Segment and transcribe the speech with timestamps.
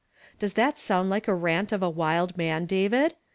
[0.39, 3.13] Does that sound like the rant of a wild man, David?